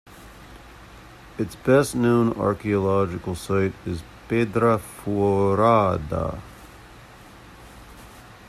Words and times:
Its 1.37 1.53
best 1.57 1.93
known 1.93 2.33
archaeological 2.33 3.35
site 3.35 3.73
is 3.85 4.01
Pedra 4.27 4.79
Furada. 4.79 6.41